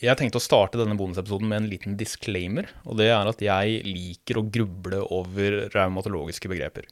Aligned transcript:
Jeg 0.00 0.16
tenkte 0.16 0.40
å 0.40 0.44
starte 0.44 0.78
denne 0.80 0.96
bonusepisoden 0.96 1.50
med 1.50 1.58
en 1.60 1.66
liten 1.68 1.96
disclaimer, 2.00 2.70
og 2.88 2.96
det 2.96 3.10
er 3.12 3.28
at 3.28 3.42
jeg 3.44 3.82
liker 3.84 4.40
å 4.40 4.46
gruble 4.48 5.02
over 5.12 5.66
raumatologiske 5.74 6.48
begreper. 6.48 6.86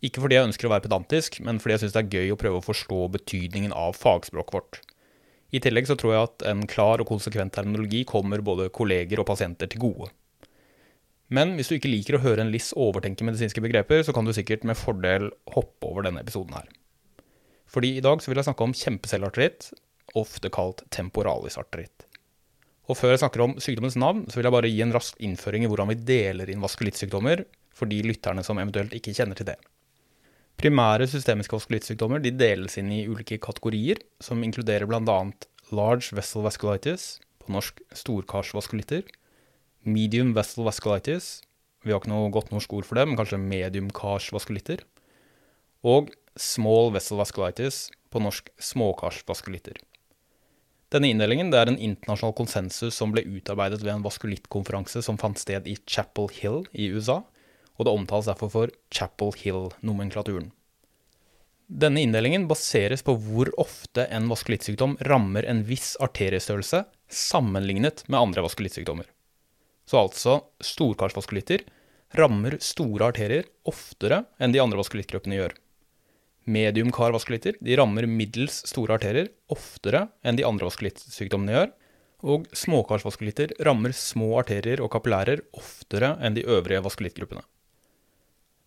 Ikke 0.00 0.22
fordi 0.24 0.38
jeg 0.38 0.48
ønsker 0.48 0.68
å 0.68 0.72
være 0.72 0.86
pedantisk, 0.86 1.36
men 1.44 1.60
fordi 1.60 1.74
jeg 1.74 1.82
syns 1.82 1.96
det 1.98 2.00
er 2.00 2.16
gøy 2.16 2.32
å 2.32 2.38
prøve 2.40 2.62
å 2.62 2.64
forstå 2.64 3.00
betydningen 3.18 3.74
av 3.76 3.98
fagspråket 4.00 4.56
vårt. 4.56 4.80
I 5.52 5.60
tillegg 5.60 5.90
så 5.90 5.98
tror 6.00 6.14
jeg 6.14 6.28
at 6.30 6.46
en 6.48 6.64
klar 6.70 7.02
og 7.02 7.10
konsekvent 7.10 7.52
terminologi 7.52 8.06
kommer 8.08 8.40
både 8.46 8.70
kolleger 8.72 9.20
og 9.20 9.28
pasienter 9.28 9.68
til 9.68 9.84
gode. 9.84 10.08
Men 11.28 11.58
hvis 11.58 11.68
du 11.68 11.76
ikke 11.76 11.92
liker 11.92 12.16
å 12.16 12.24
høre 12.24 12.46
en 12.46 12.54
liss 12.54 12.72
overtenke 12.72 13.26
medisinske 13.26 13.60
begreper, 13.62 14.00
så 14.06 14.16
kan 14.16 14.24
du 14.24 14.32
sikkert 14.34 14.64
med 14.64 14.80
fordel 14.80 15.28
hoppe 15.52 15.92
over 15.92 16.08
denne 16.08 16.24
episoden 16.24 16.56
her. 16.56 16.70
Fordi 17.70 17.98
i 17.98 18.02
dag 18.02 18.22
så 18.22 18.32
vil 18.32 18.40
jeg 18.40 18.48
snakke 18.48 18.66
om 18.66 18.74
kjempecellearteritt, 18.74 19.74
ofte 20.18 20.50
kalt 20.50 20.82
temporalisarteritt. 20.90 22.08
Og 22.90 22.96
før 22.98 23.12
jeg 23.14 23.22
snakker 23.22 23.44
om 23.44 23.52
sykdommens 23.62 23.94
navn, 24.00 24.24
så 24.26 24.38
vil 24.38 24.48
jeg 24.48 24.54
bare 24.56 24.70
gi 24.70 24.80
en 24.82 24.94
rask 24.94 25.18
innføring 25.22 25.62
i 25.62 25.68
hvordan 25.70 25.92
vi 25.92 26.00
deler 26.08 26.50
inn 26.50 26.62
vaskulittsykdommer, 26.64 27.44
for 27.76 27.86
de 27.90 28.00
lytterne 28.02 28.42
som 28.42 28.58
eventuelt 28.58 28.96
ikke 28.96 29.14
kjenner 29.14 29.38
til 29.38 29.46
det. 29.52 29.56
Primære 30.60 31.06
systemiske 31.08 31.54
vaskulittsykdommer 31.54 32.20
de 32.20 32.34
deles 32.34 32.74
inn 32.80 32.90
i 32.92 33.04
ulike 33.08 33.38
kategorier, 33.40 34.02
som 34.20 34.42
inkluderer 34.44 34.90
bl.a. 34.90 35.20
large 35.70 36.16
vessel 36.18 36.42
vasculitis, 36.44 37.20
på 37.40 37.54
norsk 37.54 37.78
storkarsvaskulitter, 37.96 39.06
medium 39.86 40.34
vessel 40.36 40.66
vasculitis, 40.66 41.38
vi 41.86 41.94
har 41.94 42.02
ikke 42.02 42.12
noe 42.12 42.32
godt 42.34 42.50
norsk 42.52 42.74
ord 42.76 42.88
for 42.88 42.98
det, 42.98 43.06
men 43.08 43.16
kanskje 43.16 43.38
medium 43.40 43.88
karsvaskulitter, 43.96 44.82
og 45.86 46.10
small 46.36 46.90
vessel 46.92 47.22
vasculitis, 47.22 47.86
på 48.10 48.20
norsk 48.20 48.50
småkarsvaskulitter. 48.58 49.78
Denne 50.90 51.12
inndelingen 51.12 51.52
er 51.54 51.70
en 51.70 51.78
internasjonal 51.78 52.34
konsensus 52.34 52.96
som 52.98 53.12
ble 53.14 53.22
utarbeidet 53.22 53.84
ved 53.84 53.92
en 53.94 54.02
vaskulittkonferanse 54.02 55.04
som 55.06 55.18
fant 55.20 55.38
sted 55.38 55.68
i 55.70 55.76
Chapel 55.86 56.26
Hill 56.34 56.64
i 56.72 56.88
USA, 56.90 57.20
og 57.78 57.86
det 57.86 57.92
omtales 57.94 58.26
derfor 58.26 58.50
for 58.50 58.72
Chapel 58.90 59.30
Hill-nomenklaturen. 59.38 60.50
Denne 61.70 62.02
inndelingen 62.02 62.48
baseres 62.50 63.04
på 63.06 63.14
hvor 63.22 63.52
ofte 63.62 64.08
en 64.10 64.26
vaskulittsykdom 64.32 64.96
rammer 65.06 65.46
en 65.46 65.62
viss 65.68 65.92
arteriestørrelse 66.02 66.82
sammenlignet 67.06 68.02
med 68.10 68.18
andre 68.18 68.42
vaskulittsykdommer. 68.42 69.06
Så 69.86 70.02
altså 70.02 70.36
storkarsvaskulitter 70.58 71.62
rammer 72.18 72.58
store 72.58 73.12
arterier 73.12 73.46
oftere 73.70 74.24
enn 74.42 74.50
de 74.50 74.62
andre 74.62 74.82
vaskulittgruppene 74.82 75.38
gjør. 75.38 75.54
Medium 76.50 76.90
karvaskulitter 76.94 77.58
de 77.62 77.76
rammer 77.78 78.08
middels 78.10 78.62
store 78.68 78.96
arterier 78.96 79.30
oftere 79.52 80.06
enn 80.26 80.38
de 80.38 80.46
andre 80.48 80.66
vaskulittsykdommene 80.66 81.54
gjør. 81.54 81.70
Og 82.20 82.48
småkarsvaskulitter 82.52 83.54
rammer 83.64 83.94
små 83.96 84.34
arterier 84.42 84.82
og 84.84 84.90
kapillærer 84.92 85.40
oftere 85.56 86.16
enn 86.20 86.36
de 86.36 86.44
øvrige 86.44 86.82
vaskulittgruppene. 86.84 87.44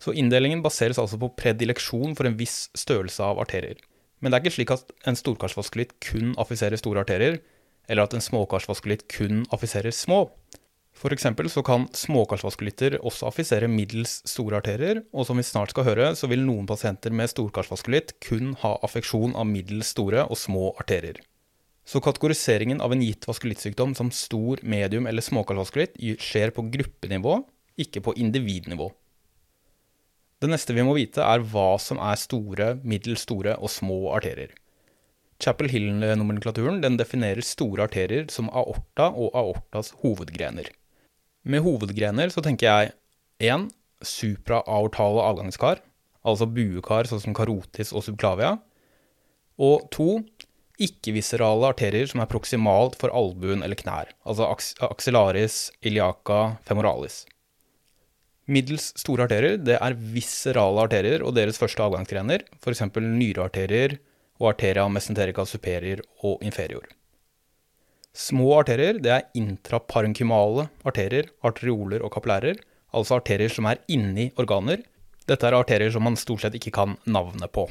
Så 0.01 0.15
inndelingen 0.17 0.63
baseres 0.65 0.99
altså 0.99 1.19
på 1.21 1.29
predileksjon 1.37 2.15
for 2.17 2.27
en 2.27 2.37
viss 2.39 2.67
størrelse 2.75 3.23
av 3.23 3.39
arterier. 3.43 3.77
Men 4.19 4.31
det 4.31 4.39
er 4.39 4.43
ikke 4.43 4.55
slik 4.57 4.73
at 4.73 4.89
en 5.07 5.19
storkarsvaskulitt 5.19 5.93
kun 6.03 6.33
affiserer 6.39 6.79
store 6.79 7.03
arterier, 7.03 7.37
eller 7.91 8.07
at 8.07 8.15
en 8.15 8.23
småkarsvaskulitt 8.23 9.05
kun 9.11 9.43
affiserer 9.53 9.93
små. 9.95 10.25
F.eks. 11.03 11.25
så 11.51 11.61
kan 11.67 11.89
småkarsvaskulitter 11.91 12.93
også 13.03 13.27
affisere 13.27 13.67
middels 13.67 14.21
store 14.29 14.61
arterier, 14.61 15.01
og 15.11 15.25
som 15.27 15.35
vi 15.35 15.43
snart 15.43 15.73
skal 15.73 15.83
høre, 15.83 16.05
så 16.15 16.29
vil 16.31 16.45
noen 16.47 16.63
pasienter 16.69 17.11
med 17.11 17.27
storkarsvaskulitt 17.27 18.13
kun 18.23 18.53
ha 18.61 18.77
affeksjon 18.87 19.33
av 19.35 19.49
middels 19.49 19.89
store 19.91 20.21
og 20.23 20.39
små 20.39 20.69
arterier. 20.79 21.17
Så 21.83 21.99
kategoriseringen 21.99 22.79
av 22.79 22.95
en 22.95 23.03
gitt 23.03 23.27
vaskulittsykdom 23.27 23.97
som 23.99 24.13
stor, 24.15 24.61
medium 24.63 25.09
eller 25.09 25.25
småkarsvaskulitt 25.25 25.99
skjer 26.23 26.53
på 26.55 26.63
gruppenivå, 26.71 27.41
ikke 27.83 27.99
på 28.05 28.13
individnivå. 28.23 28.87
Det 30.39 30.47
neste 30.51 30.75
vi 30.77 30.85
må 30.87 30.95
vite, 30.95 31.19
er 31.19 31.43
hva 31.51 31.73
som 31.83 31.99
er 31.99 32.15
store, 32.19 32.69
middels 32.79 33.25
store 33.27 33.57
og 33.59 33.71
små 33.71 34.05
arterier. 34.15 34.55
Chapel 35.43 35.67
Hill-nomenklaturen 35.67 36.79
definerer 36.95 37.43
store 37.43 37.89
arterier 37.89 38.31
som 38.31 38.47
aorta 38.55 39.09
og 39.11 39.35
aortas 39.35 39.91
hovedgrener. 39.99 40.71
Med 41.43 41.63
hovedgrener 41.65 42.31
så 42.31 42.43
tenker 42.43 42.69
jeg 42.69 42.93
1. 43.43 43.67
Supraaortale 44.03 45.23
avgangskar, 45.27 45.81
altså 46.23 46.47
buekar 46.47 47.09
sånn 47.09 47.21
som 47.23 47.35
karotis 47.35 47.91
og 47.91 48.05
subklavia. 48.05 48.55
Og 49.59 49.83
2. 49.95 50.07
Ikke-viserale 50.83 51.67
arterier 51.69 52.07
som 52.09 52.23
er 52.23 52.31
proksimalt 52.31 52.95
for 52.99 53.13
albuen 53.13 53.61
eller 53.61 53.77
knær, 53.77 54.09
altså 54.25 54.47
axillaris, 54.87 55.67
iliaca, 55.85 56.55
femoralis. 56.65 57.21
Middels 58.49 58.89
store 58.99 59.27
arterier 59.27 59.59
det 59.61 59.77
er 59.77 59.99
viserale 60.15 60.81
arterier 60.87 61.23
og 61.23 61.35
deres 61.37 61.59
første 61.61 61.83
avgangsgrener, 61.85 62.43
f.eks. 62.59 62.81
nyrearterier 62.97 63.99
og 64.41 64.49
arteria 64.55 64.87
mesenterica 64.91 65.45
superior 65.47 66.01
og 66.25 66.41
inferior. 66.43 66.87
Små 68.13 68.51
arterier 68.59 68.99
det 69.01 69.09
er 69.09 69.29
intraparenkymale 69.33 70.67
arterier, 70.85 71.31
arterioler 71.41 72.03
og 72.05 72.13
kapillærer, 72.13 72.59
altså 72.93 73.17
arterier 73.17 73.49
som 73.49 73.65
er 73.65 73.81
inni 73.89 74.27
organer. 74.37 74.83
Dette 75.25 75.47
er 75.47 75.57
arterier 75.57 75.89
som 75.93 76.05
man 76.05 76.19
stort 76.19 76.43
sett 76.43 76.53
ikke 76.59 76.75
kan 76.75 76.93
navnet 77.09 77.49
på. 77.55 77.65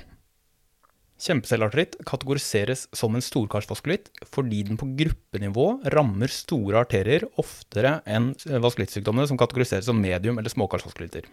Kjempecellearteritt 1.23 2.01
kategoriseres 2.09 2.89
som 2.99 3.15
en 3.15 3.23
storkarsvaskulitt 3.23 4.09
fordi 4.27 4.65
den 4.67 4.81
på 4.81 4.89
gruppenivå 4.99 5.67
rammer 5.95 6.33
store 6.35 6.81
arterier 6.83 7.29
oftere 7.39 8.01
enn 8.11 8.33
vaskulittsykdommene 8.43 9.29
som 9.31 9.39
kategoriseres 9.39 9.87
som 9.87 10.03
medium- 10.03 10.43
eller 10.43 10.51
småkarsvaskulitter. 10.51 11.29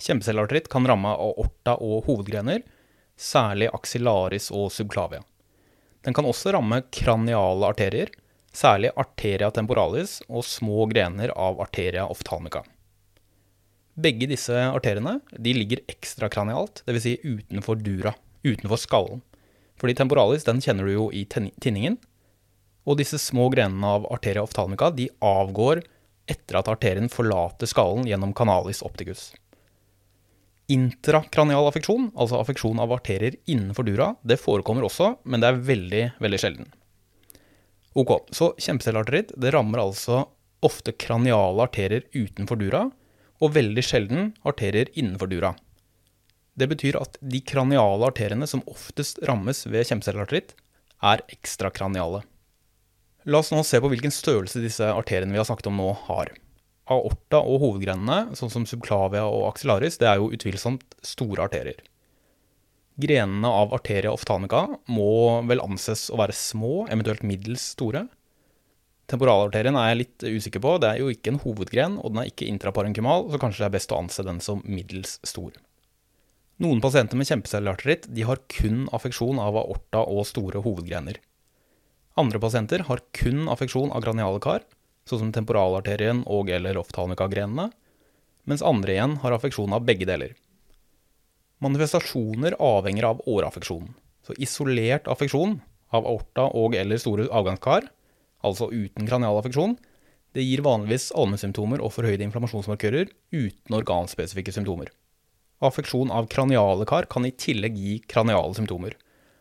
Kjempecellearteritt 0.00 0.70
kan 0.72 0.88
ramme 0.88 1.12
aorta 1.12 1.76
og 1.76 2.08
hovedgrener, 2.08 2.64
særlig 3.16 3.68
axillaris 3.76 4.48
og 4.48 4.70
subclavia. 4.72 5.20
Den 6.06 6.14
kan 6.14 6.26
også 6.28 6.52
ramme 6.54 6.84
kraniale 6.94 7.66
arterier, 7.66 8.12
særlig 8.54 8.92
arteria 8.94 9.50
temporalis 9.50 10.20
og 10.30 10.46
små 10.46 10.86
grener 10.88 11.32
av 11.34 11.58
arteria 11.60 12.06
oftalmica. 12.06 12.62
Begge 13.96 14.28
disse 14.30 14.54
arteriene 14.54 15.18
ligger 15.40 15.82
ekstrakranialt, 15.90 16.84
dvs. 16.86 17.02
Si 17.02 17.14
utenfor 17.24 17.80
dura, 17.80 18.12
utenfor 18.46 18.78
skallen. 18.78 19.22
Fordi 19.80 19.96
temporalis 19.98 20.46
den 20.46 20.60
kjenner 20.62 20.86
du 20.86 20.92
jo 20.94 21.06
i 21.10 21.24
tinningen. 21.26 21.98
Og 22.86 23.00
disse 23.00 23.18
små 23.18 23.48
grenene 23.50 23.96
av 23.98 24.06
arteria 24.12 24.44
oftalmica 24.46 24.92
de 24.94 25.08
avgår 25.24 25.82
etter 26.30 26.60
at 26.60 26.70
arterien 26.70 27.10
forlater 27.10 27.66
skallen 27.66 28.06
gjennom 28.06 28.34
canalis 28.36 28.84
opticus. 28.86 29.32
Intrakranial 30.72 31.68
affeksjon, 31.68 32.08
altså 32.18 32.40
affeksjon 32.40 32.80
av 32.82 32.90
arterier 32.96 33.36
innenfor 33.46 33.86
dura, 33.86 34.14
det 34.26 34.40
forekommer 34.42 34.88
også, 34.88 35.12
men 35.22 35.42
det 35.42 35.50
er 35.50 35.60
veldig, 35.68 36.04
veldig 36.22 36.40
sjelden. 36.42 36.72
Ok, 37.96 38.10
så 38.34 38.50
kjempecellearteritt 38.60 39.30
det 39.40 39.52
rammer 39.54 39.84
altså 39.84 40.24
ofte 40.66 40.92
kraniale 40.98 41.68
arterier 41.68 42.02
utenfor 42.16 42.58
dura, 42.60 42.88
og 43.38 43.54
veldig 43.54 43.84
sjelden 43.84 44.32
arterier 44.48 44.90
innenfor 44.98 45.30
dura. 45.30 45.52
Det 46.56 46.66
betyr 46.70 46.98
at 46.98 47.18
de 47.20 47.42
kraniale 47.44 48.08
arteriene 48.08 48.48
som 48.48 48.64
oftest 48.66 49.20
rammes 49.28 49.62
ved 49.68 49.86
kjempecellearteritt, 49.86 50.56
er 51.04 51.20
ekstrakraniale. 51.30 52.22
La 53.28 53.42
oss 53.42 53.52
nå 53.52 53.60
se 53.66 53.78
på 53.82 53.90
hvilken 53.92 54.14
størrelse 54.14 54.62
disse 54.64 54.86
arteriene 54.88 55.34
vi 55.34 55.40
har 55.40 55.46
snakket 55.46 55.68
om 55.68 55.78
nå, 55.78 55.90
har 56.08 56.32
aorta 56.92 57.40
og 57.42 57.60
hovedgrenene, 57.64 58.36
sånn 58.38 58.52
som 58.52 58.66
subclavia 58.68 59.24
og 59.26 59.48
axillaris, 59.50 59.98
det 60.00 60.08
er 60.10 60.20
jo 60.20 60.30
utvilsomt 60.34 60.96
store 61.06 61.46
arterier. 61.48 61.80
Grenene 62.96 63.48
av 63.52 63.74
arteria 63.76 64.12
oftalmica 64.14 64.62
må 64.88 65.42
vel 65.48 65.60
anses 65.64 66.06
å 66.08 66.20
være 66.20 66.36
små, 66.36 66.86
eventuelt 66.88 67.26
middels 67.26 67.72
store. 67.74 68.06
Temporalarterien 69.10 69.76
er 69.78 69.90
jeg 69.90 70.00
litt 70.00 70.26
usikker 70.38 70.62
på, 70.64 70.76
det 70.82 70.88
er 70.90 71.02
jo 71.02 71.10
ikke 71.12 71.34
en 71.34 71.42
hovedgren, 71.42 71.98
og 72.00 72.14
den 72.14 72.22
er 72.22 72.30
ikke 72.30 72.48
intraparenkymal, 72.48 73.28
så 73.30 73.42
kanskje 73.42 73.64
det 73.64 73.68
er 73.68 73.76
best 73.76 73.92
å 73.92 74.00
anse 74.00 74.24
den 74.26 74.40
som 74.42 74.64
middels 74.64 75.18
stor. 75.26 75.52
Noen 76.62 76.80
pasienter 76.80 77.20
med 77.20 77.28
kjempecellearteritt 77.28 78.08
har 78.24 78.40
kun 78.48 78.86
affeksjon 78.96 79.42
av 79.42 79.58
aorta 79.60 80.00
og 80.08 80.24
store 80.30 80.62
hovedgrener. 80.64 81.20
Andre 82.16 82.40
pasienter 82.40 82.86
har 82.88 83.02
kun 83.12 83.44
affeksjon 83.52 83.92
av 83.92 84.00
graniale 84.06 84.40
kar, 84.40 84.64
sånn 85.06 85.22
som 85.22 85.32
temporalarterien 85.32 86.24
og- 86.26 86.50
eller 86.50 86.78
oftalmikagrenene, 86.80 87.70
mens 88.46 88.62
andre 88.62 88.92
igjen 88.92 89.16
har 89.22 89.32
affeksjon 89.32 89.72
av 89.72 89.84
begge 89.86 90.06
deler. 90.06 90.34
Manifestasjoner 91.62 92.56
avhenger 92.60 93.04
av 93.04 93.22
åreaffeksjonen. 93.26 93.94
Så 94.26 94.34
isolert 94.38 95.06
affeksjon 95.06 95.60
av 95.92 96.04
aorta 96.04 96.50
og- 96.54 96.74
eller 96.74 96.98
store 96.98 97.28
avgangskar, 97.28 97.88
altså 98.44 98.70
uten 98.70 99.06
kranialaffeksjon, 99.06 99.76
det 100.34 100.44
gir 100.44 100.60
vanligvis 100.60 101.12
allmennsymptomer 101.16 101.80
og 101.80 101.92
forhøyde 101.92 102.26
inflammasjonsmarkører 102.26 103.08
uten 103.32 103.72
organspesifikke 103.72 104.52
symptomer. 104.52 104.90
Affeksjon 105.62 106.10
av 106.12 106.28
kraniale 106.28 106.84
kar 106.84 107.06
kan 107.08 107.24
i 107.24 107.30
tillegg 107.30 107.76
gi 107.80 107.98
kraniale 108.06 108.52
symptomer. 108.54 108.92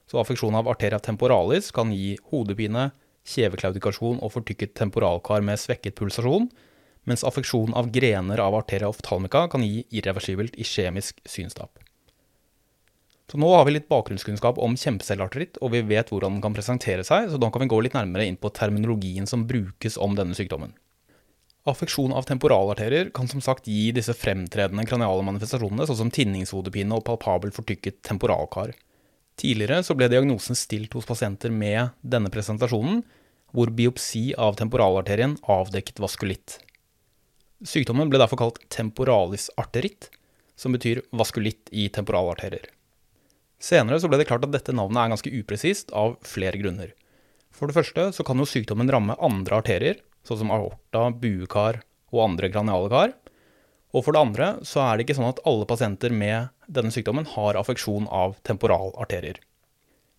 Så 0.07 0.21
affeksjon 0.21 0.55
av 0.55 0.69
arteria 0.71 0.99
temporalis 0.99 1.71
kan 1.73 1.91
gi 1.91 2.15
hodepine, 2.31 2.91
kjeveklaudikasjon 3.25 4.21
og 4.23 4.33
fortykket 4.35 4.75
temporalkar 4.77 5.43
med 5.45 5.59
svekket 5.61 5.97
pulsasjon, 5.97 6.49
mens 7.05 7.25
affeksjon 7.27 7.73
av 7.77 7.91
grener 7.93 8.41
av 8.41 8.57
arteria 8.57 8.89
oftalmica 8.89 9.45
kan 9.51 9.65
gi 9.65 9.83
irreversibelt 9.93 10.57
iskjemisk 10.61 11.21
synstap. 11.29 11.79
Så 13.31 13.39
nå 13.41 13.49
har 13.49 13.65
vi 13.65 13.73
litt 13.73 13.89
bakgrunnskunnskap 13.89 14.59
om 14.61 14.75
kjempecellearteritt, 14.77 15.57
og 15.65 15.73
vi 15.73 15.81
vet 15.89 16.11
hvordan 16.13 16.37
den 16.37 16.43
kan 16.43 16.53
presentere 16.53 17.05
seg, 17.05 17.31
så 17.31 17.39
da 17.41 17.49
kan 17.49 17.63
vi 17.63 17.69
gå 17.71 17.79
litt 17.81 17.97
nærmere 17.97 18.27
inn 18.29 18.37
på 18.37 18.51
terminologien 18.53 19.25
som 19.29 19.47
brukes 19.49 19.97
om 19.97 20.13
denne 20.17 20.37
sykdommen. 20.37 20.75
Affeksjon 21.65 22.13
av 22.13 22.27
temporalarterier 22.29 23.09
kan 23.09 23.25
som 23.25 23.41
sagt 23.41 23.65
gi 23.65 23.89
disse 23.97 24.13
fremtredende 24.13 24.85
kraniale 24.85 25.25
manifestasjonene, 25.25 25.87
sånn 25.89 26.03
som 26.03 26.11
tinningshodepine 26.13 26.93
og 26.93 27.07
palpabelt 27.07 27.57
fortykket 27.57 28.03
temporalkar. 28.05 28.75
Tidligere 29.39 29.81
så 29.83 29.95
ble 29.97 30.07
diagnosen 30.11 30.55
stilt 30.55 30.93
hos 30.95 31.07
pasienter 31.07 31.51
med 31.51 31.91
denne 32.01 32.31
presentasjonen, 32.31 33.01
hvor 33.55 33.71
biopsi 33.71 34.29
av 34.39 34.55
temporalarterien 34.59 35.37
avdekket 35.51 35.99
vaskulitt. 36.03 36.59
Sykdommen 37.65 38.11
ble 38.11 38.19
derfor 38.19 38.39
kalt 38.39 38.61
temporalis 38.71 39.49
arteritt, 39.59 40.09
som 40.55 40.75
betyr 40.75 41.03
vaskulitt 41.15 41.71
i 41.71 41.87
temporalarterier. 41.91 42.67
Senere 43.59 43.99
så 43.99 44.09
ble 44.11 44.19
det 44.19 44.27
klart 44.29 44.43
at 44.47 44.53
dette 44.53 44.75
navnet 44.75 45.01
er 45.01 45.11
ganske 45.13 45.33
upresist 45.39 45.91
av 45.95 46.17
flere 46.27 46.59
grunner. 46.59 46.91
For 47.55 47.71
det 47.71 47.77
første 47.77 48.09
så 48.15 48.23
kan 48.27 48.39
jo 48.39 48.47
sykdommen 48.47 48.91
ramme 48.91 49.15
andre 49.23 49.59
arterier, 49.61 50.01
sånn 50.27 50.43
som 50.43 50.51
aorta, 50.51 51.07
buekar 51.15 51.81
og 52.11 52.23
andre 52.27 52.51
kraniale 52.51 52.91
kar. 52.91 53.15
Og 53.95 54.03
for 54.03 54.15
det 54.15 54.21
andre 54.25 54.47
så 54.67 54.81
er 54.83 54.97
det 54.97 55.05
ikke 55.05 55.15
sånn 55.17 55.31
at 55.31 55.41
alle 55.47 55.67
pasienter 55.69 56.11
med 56.11 56.51
denne 56.67 56.91
sykdommen 56.91 57.27
har 57.31 57.55
affeksjon 57.55 58.09
av 58.11 58.35
temporalarterier. 58.47 59.39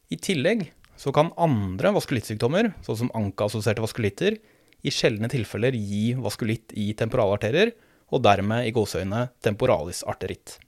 I 0.08 0.16
tillegg 0.22 0.70
så 0.96 1.12
kan 1.12 1.34
andre 1.36 1.92
vaskulittsykdommer, 1.92 2.70
sånn 2.86 3.02
som 3.02 3.12
anka-assosierte 3.18 3.84
vaskulitter, 3.84 4.38
i 4.86 4.92
sjeldne 4.92 5.28
tilfeller 5.28 5.76
gi 5.76 6.14
vaskulitt 6.16 6.72
i 6.78 6.92
temporalarterier, 6.96 7.74
og 8.14 8.22
dermed 8.22 8.68
i 8.68 8.72
gåseøyne 8.72 9.26
temporalisarteritt. 9.44 10.60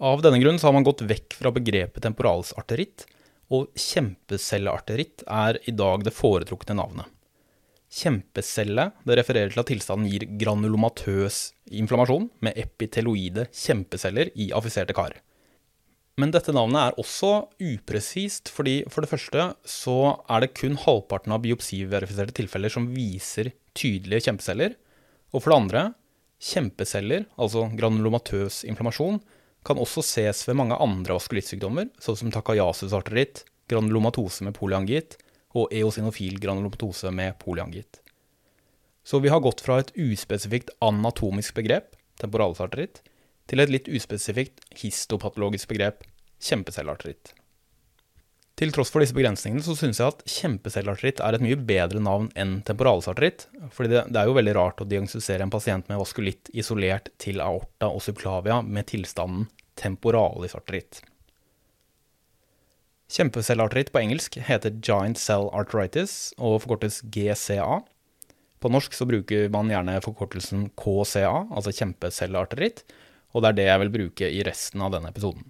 Av 0.00 0.20
denne 0.24 0.40
grunn 0.40 0.60
har 0.62 0.74
man 0.76 0.84
gått 0.86 1.02
vekk 1.08 1.34
fra 1.40 1.52
begrepet 1.56 2.04
temporalisarteritt, 2.04 3.06
og 3.50 3.72
kjempecellearteritt 3.74 5.24
er 5.26 5.58
i 5.66 5.74
dag 5.74 6.04
det 6.06 6.14
foretrukne 6.14 6.76
navnet. 6.78 7.08
Kjempecelle 7.90 8.84
det 9.02 9.16
refererer 9.18 9.50
til 9.50 9.62
at 9.64 9.70
tilstanden 9.72 10.10
gir 10.12 10.28
granulomatøs 10.38 11.40
inflammasjon 11.74 12.28
med 12.44 12.58
epiteloide 12.62 13.48
kjempeceller 13.50 14.30
i 14.38 14.52
affiserte 14.54 14.94
kar. 14.94 15.16
Men 16.20 16.30
dette 16.34 16.52
navnet 16.54 16.80
er 16.80 17.00
også 17.00 17.30
upresist, 17.64 18.50
fordi 18.52 18.82
for 18.92 19.02
det 19.02 19.10
første 19.10 19.46
så 19.66 19.96
er 20.30 20.44
det 20.44 20.54
kun 20.58 20.76
halvparten 20.78 21.34
av 21.34 21.42
biopsiverifiserte 21.42 22.36
tilfeller 22.36 22.72
som 22.72 22.90
viser 22.94 23.50
tydelige 23.78 24.28
kjempeceller. 24.28 24.76
Og 25.32 25.42
for 25.42 25.50
det 25.50 25.58
andre, 25.58 25.82
kjempeceller, 26.40 27.24
altså 27.40 27.66
granulomatøs 27.78 28.62
inflammasjon, 28.68 29.18
kan 29.66 29.80
også 29.80 30.04
ses 30.04 30.44
ved 30.48 30.56
mange 30.60 30.78
andre 30.80 31.16
vaskulittsykdommer, 31.16 31.90
sånn 32.00 32.20
som 32.22 32.30
takayasusarteritt, 32.34 33.44
granulomatose 33.70 34.46
med 34.46 34.56
polyangitt 34.56 35.18
og 35.56 35.72
eosinofil 35.74 36.38
granulomatose 36.42 37.10
med 37.14 37.38
polyangitt. 37.42 38.00
Så 39.02 39.18
vi 39.18 39.32
har 39.32 39.42
gått 39.42 39.62
fra 39.64 39.80
et 39.80 39.92
uspesifikt 39.98 40.70
anatomisk 40.84 41.56
begrep, 41.56 41.96
temporalsarteritt, 42.20 43.00
til 43.50 43.62
et 43.62 43.72
litt 43.72 43.90
uspesifikt 43.90 44.62
histopatologisk 44.78 45.72
begrep, 45.72 46.04
kjempecellearteritt. 46.40 47.34
Til 48.60 48.74
tross 48.76 48.90
for 48.92 49.00
disse 49.00 49.16
begrensningene 49.16 49.64
så 49.64 49.72
synes 49.72 49.98
jeg 50.02 50.12
at 50.12 50.22
kjempecellearteritt 50.28 51.22
er 51.24 51.36
et 51.36 51.44
mye 51.44 51.56
bedre 51.56 52.02
navn 52.04 52.28
enn 52.38 52.58
temporalsarteritt, 52.68 53.46
fordi 53.72 53.94
det, 53.94 54.02
er 54.20 54.28
jo 54.28 54.36
veldig 54.36 54.54
rart 54.58 54.82
å 54.84 54.86
diagnostisere 54.88 55.46
en 55.46 55.52
pasient 55.54 55.88
med 55.88 55.96
vaskulitt 56.02 56.52
isolert 56.52 57.08
til 57.22 57.40
aorta 57.40 57.88
og 57.88 58.04
subklavia 58.04 58.60
med 58.66 58.90
tilstanden 58.92 59.48
temporalisarteritt. 59.80 61.00
Kjempecellearteritt 63.10 63.90
på 63.90 63.98
engelsk 64.04 64.36
heter 64.46 64.76
giant 64.86 65.18
cell 65.18 65.48
arteritis 65.56 66.30
og 66.38 66.60
forkortes 66.62 67.00
GCA. 67.10 67.80
På 68.62 68.70
norsk 68.70 68.94
så 68.94 69.06
bruker 69.08 69.48
man 69.50 69.72
gjerne 69.72 69.96
forkortelsen 70.04 70.68
KCA, 70.78 71.48
altså 71.50 71.72
kjempecellearteritt, 71.74 72.84
og 73.34 73.42
det 73.42 73.50
er 73.50 73.58
det 73.58 73.66
jeg 73.66 73.82
vil 73.82 73.92
bruke 73.96 74.30
i 74.30 74.44
resten 74.46 74.84
av 74.84 74.94
denne 74.94 75.10
episoden. 75.10 75.48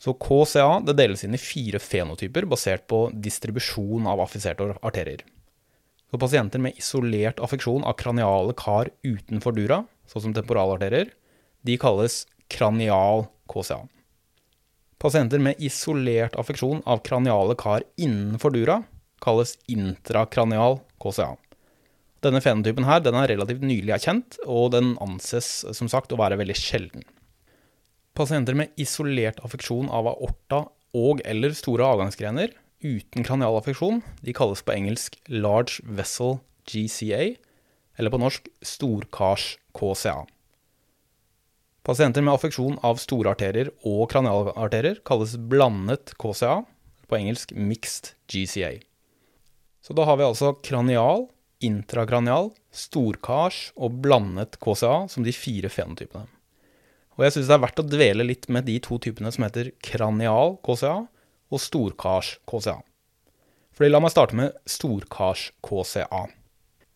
Så 0.00 0.14
KCA 0.16 0.80
det 0.86 0.96
deles 0.96 1.26
inn 1.26 1.36
i 1.36 1.42
fire 1.42 1.82
fenotyper 1.82 2.48
basert 2.48 2.86
på 2.88 3.02
distribusjon 3.12 4.08
av 4.08 4.24
affiserte 4.24 4.72
arterier. 4.80 5.26
Så 6.08 6.18
pasienter 6.18 6.62
med 6.62 6.78
isolert 6.80 7.42
affeksjon 7.44 7.84
av 7.84 7.98
kraniale 8.00 8.56
kar 8.56 8.88
utenfor 9.04 9.54
dura, 9.54 9.82
sånn 10.08 10.30
som 10.30 10.34
temporalarterier, 10.34 11.12
de 11.68 11.76
kalles 11.76 12.22
kranial 12.48 13.28
KCA. 13.52 13.84
Pasienter 15.00 15.40
med 15.40 15.60
isolert 15.64 16.34
affeksjon 16.36 16.82
av 16.84 17.00
kraniale 17.06 17.54
kar 17.56 17.86
innenfor 17.96 18.52
dura 18.52 18.82
kalles 19.24 19.54
intrakranial 19.68 20.80
KCA. 21.00 21.36
Denne 22.20 22.42
fenotypen 22.44 22.84
her, 22.84 23.00
den 23.00 23.16
er 23.16 23.30
relativt 23.32 23.64
nylig 23.64 23.94
erkjent, 23.96 24.36
og 24.44 24.74
den 24.74 24.92
anses 25.00 25.62
som 25.76 25.88
sagt 25.88 26.12
å 26.12 26.18
være 26.20 26.36
veldig 26.40 26.56
sjelden. 26.58 27.06
Pasienter 28.16 28.56
med 28.58 28.74
isolert 28.80 29.40
affeksjon 29.46 29.88
av 29.88 30.10
aorta 30.10 30.66
og 30.96 31.22
eller 31.24 31.54
store 31.56 31.86
avgangsgrener 31.94 32.52
uten 32.84 33.24
kranial 33.24 33.56
affeksjon, 33.56 34.02
de 34.20 34.34
kalles 34.36 34.60
på 34.64 34.74
engelsk 34.74 35.16
large 35.32 35.80
vessel 35.84 36.42
GCA, 36.68 37.38
eller 37.96 38.12
på 38.12 38.20
norsk 38.20 38.52
storkars 38.64 39.54
KCA. 39.76 40.26
Pasienter 41.86 42.22
med 42.22 42.34
affeksjon 42.34 42.76
av 42.84 42.98
store 43.00 43.32
arterier 43.32 43.70
og 43.88 44.10
kranialarterier 44.12 45.00
kalles 45.06 45.36
blandet 45.50 46.12
KCA, 46.20 46.60
på 47.10 47.18
engelsk 47.18 47.52
mixed 47.56 48.12
GCA. 48.30 48.76
Så 49.82 49.96
da 49.96 50.04
har 50.06 50.18
vi 50.20 50.26
altså 50.28 50.52
kranial, 50.62 51.24
intrakranial, 51.64 52.52
storkars 52.70 53.70
og 53.74 53.96
blandet 54.04 54.60
KCA 54.62 55.08
som 55.10 55.24
de 55.26 55.34
fire 55.34 55.72
fenotypene. 55.72 56.28
Og 57.18 57.24
jeg 57.26 57.34
syns 57.34 57.48
det 57.50 57.56
er 57.56 57.64
verdt 57.64 57.82
å 57.82 57.88
dvele 57.88 58.24
litt 58.28 58.46
med 58.52 58.68
de 58.68 58.78
to 58.84 59.00
typene 59.02 59.32
som 59.34 59.44
heter 59.44 59.72
kranial 59.84 60.54
KCA 60.64 60.94
og 61.50 61.60
storkars 61.60 62.36
KCA. 62.48 62.78
Fordi 63.76 63.90
la 63.90 64.00
meg 64.04 64.12
starte 64.12 64.36
med 64.38 64.54
storkars 64.68 65.50
KCA. 65.64 66.28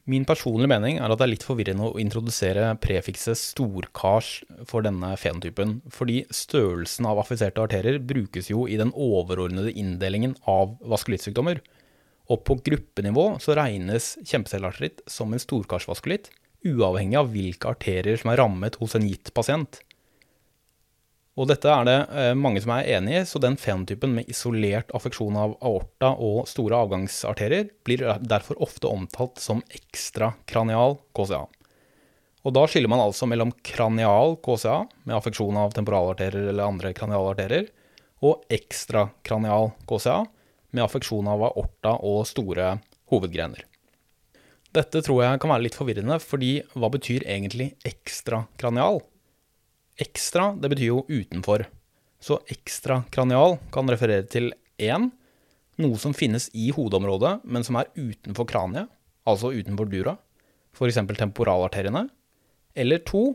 Min 0.05 0.27
personlige 0.29 0.69
mening 0.69 0.99
er 1.01 1.09
at 1.09 1.17
det 1.17 1.25
er 1.25 1.31
litt 1.31 1.47
forvirrende 1.47 1.87
å 1.89 2.01
introdusere 2.01 2.67
prefikset 2.77 3.41
storkars 3.41 4.43
for 4.69 4.85
denne 4.85 5.15
fenotypen, 5.17 5.79
fordi 5.89 6.27
størrelsen 6.29 7.09
av 7.09 7.23
affiserte 7.23 7.63
arterier 7.65 7.97
brukes 8.05 8.51
jo 8.53 8.67
i 8.69 8.77
den 8.77 8.93
overordnede 8.93 9.73
inndelingen 9.73 10.37
av 10.45 10.77
vaskulittsykdommer. 10.93 11.63
Og 12.29 12.45
på 12.45 12.59
gruppenivå 12.67 13.27
så 13.41 13.57
regnes 13.57 14.15
kjempecellearteritt 14.29 15.01
som 15.09 15.33
en 15.33 15.41
storkarsvaskulitt, 15.41 16.29
uavhengig 16.69 17.19
av 17.21 17.33
hvilke 17.33 17.73
arterier 17.73 18.21
som 18.21 18.33
er 18.33 18.43
rammet 18.45 18.77
hos 18.81 18.97
en 18.97 19.09
gitt 19.09 19.33
pasient. 19.37 19.81
Og 21.35 21.49
dette 21.51 21.67
er 21.67 21.87
det 21.89 21.97
eh, 22.15 22.33
mange 22.39 22.61
som 22.63 22.77
er 22.77 22.87
enig 22.95 23.17
i, 23.19 23.25
så 23.27 23.41
den 23.43 23.57
fenotypen 23.59 24.13
med 24.15 24.29
isolert 24.31 24.93
affeksjon 24.95 25.35
av 25.41 25.57
aorta 25.67 26.13
og 26.23 26.45
store 26.47 26.79
avgangsarterier 26.85 27.73
blir 27.87 28.05
derfor 28.23 28.61
ofte 28.63 28.91
omtalt 28.91 29.43
som 29.43 29.65
ekstrakranial 29.75 31.01
KCA. 31.17 31.43
Og 32.45 32.53
da 32.53 32.67
skiller 32.69 32.93
man 32.93 33.03
altså 33.03 33.27
mellom 33.27 33.51
kranial 33.65 34.37
KCA, 34.45 34.85
med 35.09 35.17
affeksjon 35.17 35.59
av 35.59 35.75
temporalarterier 35.75 36.53
eller 36.53 36.69
andre 36.69 36.93
kranialarterier, 36.95 37.71
og 38.25 38.45
ekstrakranial 38.53 39.73
KCA, 39.89 40.21
med 40.75 40.85
affeksjon 40.85 41.31
av 41.31 41.43
aorta 41.49 41.97
og 42.05 42.23
store 42.29 42.77
hovedgrener. 43.11 43.65
Dette 44.75 45.03
tror 45.07 45.23
jeg 45.23 45.41
kan 45.41 45.53
være 45.55 45.67
litt 45.67 45.79
forvirrende, 45.79 46.19
fordi 46.23 46.59
hva 46.75 46.91
betyr 46.93 47.27
egentlig 47.31 47.73
ekstrakranial? 47.87 49.01
Ekstra, 50.01 50.53
det 50.59 50.71
betyr 50.73 50.91
jo 50.91 51.05
utenfor. 51.09 51.67
Så 52.19 52.41
ekstrakranial 52.51 53.59
kan 53.75 53.91
referere 53.91 54.27
til 54.27 54.51
én, 54.81 55.11
noe 55.79 55.99
som 56.01 56.15
finnes 56.17 56.49
i 56.55 56.71
hodeområdet, 56.75 57.41
men 57.45 57.67
som 57.67 57.79
er 57.79 57.91
utenfor 57.95 58.49
kraniet, 58.51 58.91
altså 59.29 59.53
utenfor 59.55 59.91
dura, 59.91 60.17
f.eks. 60.75 60.99
temporalarteriene. 61.19 62.09
Eller 62.75 63.03
to, 63.07 63.35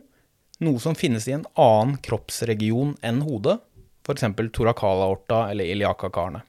noe 0.60 0.84
som 0.84 0.98
finnes 1.00 1.28
i 1.30 1.36
en 1.38 1.46
annen 1.60 1.98
kroppsregion 2.04 2.98
enn 3.06 3.24
hodet, 3.24 3.60
f.eks. 4.04 4.26
torakalaorta 4.56 5.46
eller 5.52 5.72
iliakakarene. 5.72 6.44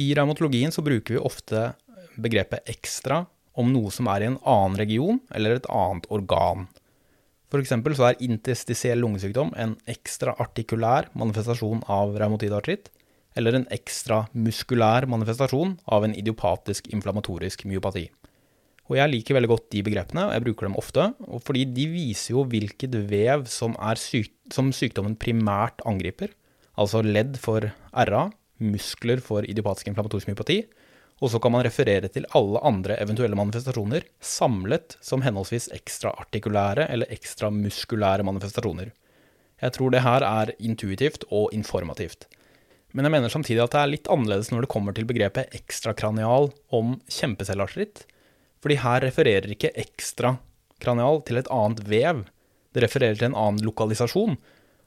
I 0.00 0.12
revmatologien 0.16 0.72
så 0.72 0.84
bruker 0.86 1.16
vi 1.16 1.20
ofte 1.20 1.72
begrepet 2.20 2.68
ekstra 2.70 3.24
om 3.58 3.72
noe 3.74 3.90
som 3.92 4.08
er 4.12 4.22
i 4.22 4.30
en 4.30 4.38
annen 4.48 4.78
region 4.80 5.18
eller 5.34 5.58
et 5.58 5.68
annet 5.68 6.06
organ. 6.14 6.68
Eksempel 7.58 7.96
så 7.98 8.06
er 8.06 8.22
interstisiell 8.22 9.00
lungesykdom 9.02 9.50
en 9.58 9.74
ekstraartikulær 9.90 11.10
manifestasjon 11.18 11.82
av 11.90 12.14
reumatoid 12.20 12.54
artritt, 12.54 12.92
eller 13.38 13.56
en 13.58 13.66
ekstra 13.74 14.24
muskulær 14.38 15.06
manifestasjon 15.10 15.76
av 15.90 16.06
en 16.06 16.14
idiopatisk 16.14 16.90
inflammatorisk 16.94 17.66
myopati. 17.66 18.06
Og 18.90 18.96
jeg 18.98 19.10
liker 19.12 19.36
veldig 19.38 19.50
godt 19.52 19.68
de 19.70 19.84
begrepene, 19.86 20.24
og 20.26 20.34
jeg 20.34 20.44
bruker 20.46 20.66
dem 20.66 20.78
ofte, 20.78 21.06
fordi 21.46 21.64
de 21.74 21.86
viser 21.92 22.34
jo 22.34 22.42
hvilket 22.50 22.96
vev 23.10 23.46
som, 23.50 23.76
syk, 23.98 24.32
som 24.50 24.72
sykdommen 24.74 25.14
primært 25.18 25.82
angriper, 25.86 26.32
altså 26.74 27.02
ledd 27.06 27.38
for 27.38 27.68
RA, 27.94 28.24
muskler 28.60 29.22
for 29.22 29.46
idiopatisk 29.46 29.92
inflammatorisk 29.92 30.30
myopati, 30.30 30.64
og 31.20 31.28
så 31.28 31.38
kan 31.42 31.52
man 31.52 31.64
referere 31.66 32.08
til 32.08 32.26
alle 32.36 32.60
andre 32.64 32.96
eventuelle 33.02 33.36
manifestasjoner 33.36 34.06
samlet 34.24 34.96
som 35.04 35.20
henholdsvis 35.24 35.68
ekstraartikulære 35.76 36.86
eller 36.88 37.12
ekstramuskulære 37.12 38.24
manifestasjoner. 38.24 38.94
Jeg 39.60 39.76
tror 39.76 39.92
det 39.92 40.00
her 40.06 40.24
er 40.24 40.52
intuitivt 40.58 41.26
og 41.28 41.52
informativt. 41.52 42.24
Men 42.96 43.06
jeg 43.06 43.14
mener 43.14 43.32
samtidig 43.32 43.62
at 43.62 43.74
det 43.74 43.82
er 43.82 43.90
litt 43.92 44.08
annerledes 44.10 44.48
når 44.50 44.64
det 44.64 44.72
kommer 44.72 44.96
til 44.96 45.06
begrepet 45.06 45.52
ekstrakranial 45.54 46.48
om 46.74 46.96
kjempecelleartritt, 47.12 48.06
fordi 48.64 48.80
her 48.80 49.04
refererer 49.04 49.52
ikke 49.52 49.74
ekstrakranial 49.78 51.20
til 51.28 51.40
et 51.40 51.50
annet 51.52 51.84
vev, 51.88 52.24
det 52.72 52.84
refererer 52.86 53.20
til 53.20 53.30
en 53.30 53.38
annen 53.38 53.62
lokalisasjon, 53.66 54.38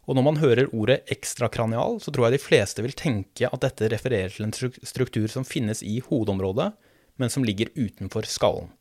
og 0.03 0.17
når 0.17 0.25
man 0.25 0.39
hører 0.41 0.71
ordet 0.75 1.01
ekstrakranial, 1.13 1.99
så 2.03 2.11
tror 2.11 2.27
jeg 2.27 2.35
de 2.35 2.43
fleste 2.43 2.83
vil 2.83 2.95
tenke 2.97 3.47
at 3.47 3.63
dette 3.63 3.87
refererer 3.93 4.33
til 4.33 4.49
en 4.49 4.55
struktur 4.55 5.29
som 5.31 5.47
finnes 5.47 5.83
i 5.85 6.01
hodeområdet, 6.03 6.73
men 7.21 7.31
som 7.31 7.45
ligger 7.45 7.71
utenfor 7.77 8.27
skallen. 8.27 8.71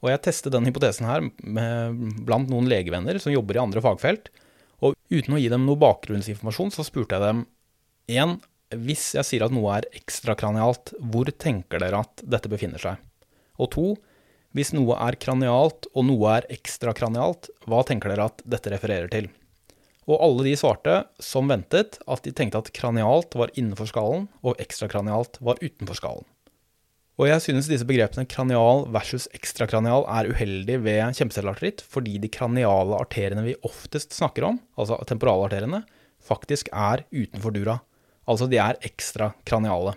Og 0.00 0.12
jeg 0.12 0.22
testet 0.24 0.54
den 0.54 0.68
hypotesen 0.68 1.08
her 1.08 1.24
blant 2.24 2.48
noen 2.52 2.68
legevenner 2.70 3.18
som 3.20 3.34
jobber 3.34 3.58
i 3.58 3.64
andre 3.64 3.82
fagfelt, 3.84 4.30
og 4.80 4.94
uten 5.12 5.34
å 5.36 5.40
gi 5.40 5.50
dem 5.52 5.66
noe 5.66 5.80
bakgrunnsinformasjon, 5.80 6.70
så 6.72 6.86
spurte 6.86 7.18
jeg 7.18 7.26
dem 7.26 7.42
én, 8.08 8.38
hvis 8.70 9.10
jeg 9.18 9.26
sier 9.26 9.44
at 9.44 9.52
noe 9.52 9.74
er 9.80 9.88
ekstrakranialt, 9.98 10.94
hvor 11.10 11.28
tenker 11.34 11.82
dere 11.82 12.04
at 12.06 12.22
dette 12.22 12.48
befinner 12.52 12.80
seg? 12.80 13.02
Og 13.60 13.72
to, 13.74 13.88
hvis 14.56 14.72
noe 14.72 14.96
er 15.02 15.18
kranialt 15.20 15.90
og 15.90 16.06
noe 16.06 16.38
er 16.38 16.48
ekstrakranialt, 16.54 17.50
hva 17.66 17.82
tenker 17.86 18.14
dere 18.14 18.30
at 18.30 18.46
dette 18.46 18.72
refererer 18.72 19.10
til? 19.12 19.28
Og 20.10 20.18
alle 20.18 20.48
de 20.48 20.56
svarte, 20.58 20.96
som 21.22 21.46
ventet, 21.50 22.00
at 22.10 22.24
de 22.26 22.32
tenkte 22.34 22.58
at 22.58 22.72
kranialt 22.74 23.36
var 23.38 23.52
innenfor 23.54 23.86
skallen, 23.92 24.26
og 24.42 24.58
ekstrakranialt 24.62 25.38
var 25.44 25.60
utenfor 25.62 25.98
skallen. 25.98 26.26
Og 27.20 27.28
jeg 27.28 27.44
synes 27.44 27.68
disse 27.68 27.84
begrepene 27.84 28.24
kranial 28.24 28.86
versus 28.90 29.26
ekstrakranial 29.36 30.06
er 30.08 30.30
uheldig 30.32 30.78
ved 30.86 31.18
kjempecelleartritt, 31.18 31.84
fordi 31.84 32.16
de 32.18 32.30
kraniale 32.32 32.96
arteriene 32.96 33.44
vi 33.44 33.58
oftest 33.66 34.16
snakker 34.16 34.48
om, 34.48 34.60
altså 34.80 34.96
temporalarteriene, 35.06 35.82
faktisk 36.24 36.72
er 36.72 37.04
utenfor 37.12 37.52
dura. 37.54 37.76
Altså 38.24 38.48
de 38.48 38.58
er 38.62 38.80
ekstrakraniale. 38.88 39.94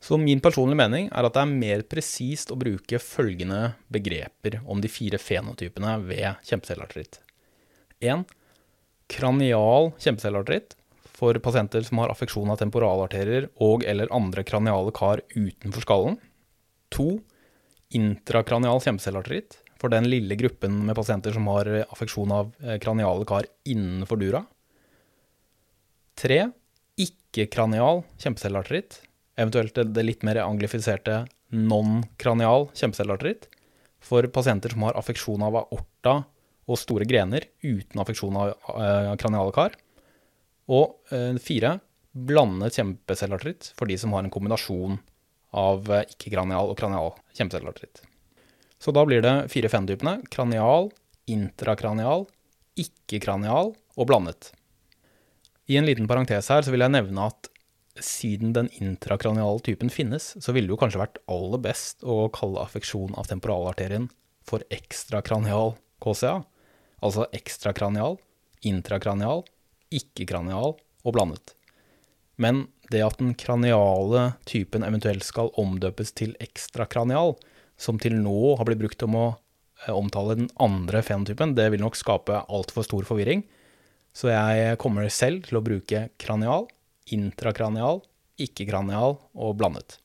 Så 0.00 0.16
min 0.16 0.40
personlige 0.40 0.78
mening 0.80 1.10
er 1.10 1.26
at 1.26 1.34
det 1.34 1.42
er 1.42 1.58
mer 1.58 1.82
presist 1.90 2.54
å 2.54 2.58
bruke 2.60 3.02
følgende 3.02 3.74
begreper 3.92 4.60
om 4.64 4.80
de 4.80 4.88
fire 4.88 5.18
fenotypene 5.20 5.98
ved 6.06 6.38
kjempecelleartritt. 6.46 7.18
1 8.00 8.24
kranial 9.10 9.90
kjempecelleartritt 9.98 10.76
for 11.20 11.36
pasienter 11.42 11.84
som 11.84 12.00
har 12.00 12.12
affeksjon 12.12 12.50
av 12.52 12.60
temporalarterier 12.62 13.50
og 13.60 13.84
eller 13.88 14.12
andre 14.14 14.44
kraniale 14.46 14.92
kar 14.96 15.20
utenfor 15.34 15.84
skallen. 15.84 16.16
To, 16.94 17.18
intrakranial 17.94 18.80
kjempecelleartritt 18.84 19.58
for 19.80 19.92
den 19.92 20.08
lille 20.12 20.36
gruppen 20.38 20.80
med 20.86 20.96
pasienter 20.96 21.34
som 21.34 21.48
har 21.50 21.68
affeksjon 21.82 22.32
av 22.34 22.54
eh, 22.62 22.78
kraniale 22.82 23.26
kar 23.28 23.48
innenfor 23.68 24.20
dura. 24.20 24.44
Tre, 26.20 26.40
ikke-kranial 27.00 28.02
kjempecelleartritt, 28.20 29.00
eventuelt 29.40 29.78
det 29.94 30.04
litt 30.04 30.26
mer 30.26 30.42
anglifiserte 30.44 31.22
non-kranial 31.50 32.68
kjempecelleartritt 32.76 33.48
for 34.04 34.28
pasienter 34.32 34.72
som 34.72 34.84
har 34.86 34.98
affeksjon 35.00 35.42
av 35.44 35.56
aorta 35.62 36.20
og 36.70 36.78
store 36.78 37.06
grener 37.08 37.48
uten 37.64 38.02
affeksjon 38.02 38.36
av 38.38 38.52
uh, 38.70 39.14
kraniale 39.20 39.54
kar. 39.54 39.74
Og 40.70 40.94
uh, 41.10 41.34
fire, 41.42 41.78
blandet 42.10 42.78
kjempecelleartritt 42.78 43.72
for 43.78 43.90
de 43.90 43.98
som 44.00 44.14
har 44.14 44.24
en 44.24 44.32
kombinasjon 44.32 45.00
av 45.58 45.90
uh, 45.90 46.02
ikke-kranial 46.06 46.70
og 46.70 46.78
kranial 46.78 47.12
kjempecelleartritt. 47.34 48.04
Så 48.80 48.94
da 48.96 49.04
blir 49.04 49.24
det 49.24 49.34
fire 49.52 49.68
fenotypene. 49.68 50.20
Kranial, 50.32 50.88
intrakranial, 51.28 52.24
ikke-kranial 52.80 53.74
og 53.74 54.08
blandet. 54.08 54.52
I 55.70 55.76
en 55.78 55.86
liten 55.86 56.08
parentes 56.10 56.48
her 56.50 56.64
så 56.64 56.72
vil 56.72 56.82
jeg 56.82 56.94
nevne 56.94 57.28
at 57.30 57.50
siden 58.00 58.54
den 58.56 58.70
intrakraniale 58.80 59.60
typen 59.66 59.90
finnes, 59.92 60.32
så 60.40 60.54
ville 60.54 60.70
det 60.70 60.74
jo 60.74 60.80
kanskje 60.80 61.02
vært 61.02 61.20
aller 61.30 61.60
best 61.62 62.04
å 62.06 62.24
kalle 62.32 62.62
affeksjon 62.62 63.12
av 63.18 63.28
temporalarterien 63.28 64.08
for 64.46 64.64
ekstrakranial 64.72 65.74
KCA 66.02 66.40
altså 67.04 67.26
ekstrakranial, 67.36 68.18
intrakranial, 68.66 69.44
ikke-kranial 69.90 70.76
og 70.76 71.14
blandet. 71.16 71.54
Men 72.40 72.66
det 72.90 73.02
at 73.04 73.20
den 73.20 73.34
kraniale 73.38 74.32
typen 74.48 74.84
eventuelt 74.86 75.24
skal 75.26 75.52
omdøpes 75.60 76.12
til 76.16 76.34
ekstrakranial, 76.42 77.36
som 77.80 78.00
til 78.00 78.16
nå 78.20 78.56
har 78.58 78.68
blitt 78.68 78.82
brukt 78.82 79.04
om 79.06 79.16
å 79.16 79.26
eh, 79.30 79.94
omtale 79.94 80.36
den 80.40 80.50
andre 80.60 81.02
fenotypen, 81.04 81.54
det 81.56 81.70
vil 81.72 81.84
nok 81.84 81.98
skape 81.98 82.42
altfor 82.48 82.86
stor 82.86 83.08
forvirring. 83.08 83.44
Så 84.16 84.32
jeg 84.32 84.78
kommer 84.82 85.06
selv 85.12 85.46
til 85.46 85.60
å 85.60 85.64
bruke 85.64 86.08
kranial, 86.20 86.66
intrakranial, 87.14 88.02
ikke-kranial 88.40 89.18
og 89.36 89.58
blandet. 89.60 90.00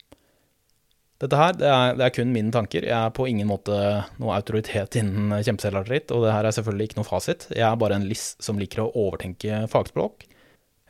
Dette 1.25 1.39
her 1.39 1.55
det 1.57 1.65
er, 1.65 1.95
det 1.97 2.05
er, 2.05 2.13
kun 2.13 2.29
mine 2.29 2.53
tanker. 2.53 2.85
Jeg 2.85 2.93
er 2.93 3.13
på 3.15 3.25
ingen 3.25 3.49
måte 3.49 3.73
noe 4.21 4.35
autoritet 4.35 4.97
innen 4.99 5.33
kjempecelleartritt, 5.39 6.13
og 6.13 6.27
det 6.27 6.35
her 6.35 6.45
er 6.45 6.53
selvfølgelig 6.53 6.91
ikke 6.91 6.99
noe 6.99 7.07
fasit. 7.07 7.47
Jeg 7.49 7.65
er 7.65 7.79
bare 7.81 7.97
en 7.97 8.05
liss 8.05 8.35
som 8.43 8.61
liker 8.61 8.83
å 8.83 8.91
overtenke 9.07 9.63
fagspråk. 9.71 10.27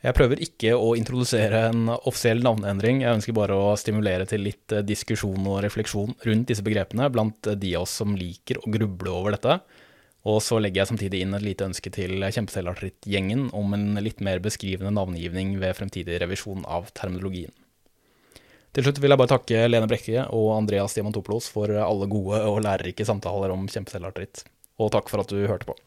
Jeg 0.04 0.14
prøver 0.14 0.42
ikke 0.44 0.74
å 0.76 0.92
introdusere 0.98 1.62
en 1.70 1.88
offisiell 1.96 2.44
navneendring, 2.44 3.00
jeg 3.02 3.16
ønsker 3.16 3.34
bare 3.34 3.56
å 3.56 3.72
stimulere 3.80 4.26
til 4.28 4.44
litt 4.44 4.74
eh, 4.76 4.84
diskusjon 4.86 5.48
og 5.48 5.62
refleksjon 5.64 6.12
rundt 6.28 6.52
disse 6.52 6.62
begrepene 6.62 7.08
blant 7.10 7.48
de 7.48 7.72
av 7.74 7.86
oss 7.86 7.96
som 8.02 8.12
liker 8.14 8.60
å 8.60 8.70
gruble 8.76 9.14
over 9.16 9.34
dette. 9.34 9.56
Og 10.26 10.42
så 10.44 10.60
legger 10.60 10.82
jeg 10.82 10.90
samtidig 10.92 11.22
inn 11.22 11.34
et 11.38 11.46
lite 11.46 11.66
ønske 11.70 11.90
til 11.94 12.18
kjempecelleartritt-gjengen 12.20 13.48
om 13.56 13.74
en 13.74 14.02
litt 14.02 14.20
mer 14.22 14.42
beskrivende 14.44 14.92
navngivning 14.94 15.56
ved 15.62 15.78
fremtidig 15.78 16.20
revisjon 16.22 16.66
av 16.68 16.90
terminologien. 16.98 17.54
Til 18.76 18.84
slutt 18.84 18.98
vil 19.00 19.08
jeg 19.08 19.16
bare 19.16 19.30
takke 19.30 19.60
Lene 19.70 19.88
Brekke 19.88 20.26
og 20.36 20.50
Andreas 20.52 20.92
Diamantopoulos 20.92 21.46
for 21.48 21.72
alle 21.80 22.08
gode 22.12 22.42
og 22.44 22.58
lærerike 22.60 23.06
samtaler 23.08 23.54
om 23.54 23.64
kjempecelleartritt. 23.72 24.42
Og 24.76 24.90
takk 24.92 25.08
for 25.08 25.22
at 25.22 25.32
du 25.32 25.38
hørte 25.48 25.64
på. 25.70 25.78